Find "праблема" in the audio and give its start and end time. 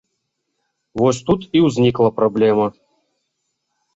2.19-2.65